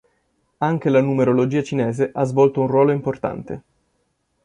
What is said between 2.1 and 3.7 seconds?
ha svolto un ruolo importante.